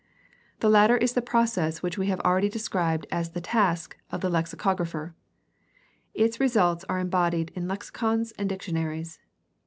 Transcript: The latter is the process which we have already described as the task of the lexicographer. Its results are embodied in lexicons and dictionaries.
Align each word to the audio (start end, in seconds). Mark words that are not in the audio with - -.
The 0.61 0.69
latter 0.71 0.97
is 0.97 1.13
the 1.13 1.21
process 1.21 1.83
which 1.83 1.95
we 1.95 2.07
have 2.07 2.19
already 2.21 2.49
described 2.49 3.05
as 3.11 3.33
the 3.33 3.39
task 3.39 3.95
of 4.09 4.21
the 4.21 4.31
lexicographer. 4.31 5.13
Its 6.15 6.39
results 6.39 6.83
are 6.89 6.97
embodied 6.99 7.51
in 7.53 7.67
lexicons 7.67 8.31
and 8.31 8.49
dictionaries. 8.49 9.19